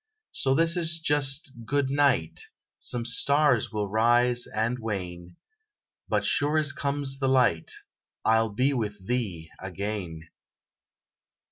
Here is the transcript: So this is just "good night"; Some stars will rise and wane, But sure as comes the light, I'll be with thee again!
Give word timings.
So 0.31 0.55
this 0.55 0.77
is 0.77 0.97
just 0.97 1.51
"good 1.63 1.91
night"; 1.91 2.45
Some 2.79 3.05
stars 3.05 3.71
will 3.71 3.87
rise 3.87 4.47
and 4.47 4.79
wane, 4.79 5.35
But 6.09 6.25
sure 6.25 6.57
as 6.57 6.73
comes 6.73 7.19
the 7.19 7.27
light, 7.29 7.73
I'll 8.25 8.49
be 8.49 8.73
with 8.73 9.05
thee 9.05 9.51
again! 9.59 10.27